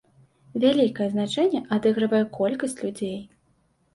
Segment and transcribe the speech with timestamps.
[0.61, 3.15] Вялікае значэнне адыгрывае колькасць людзей.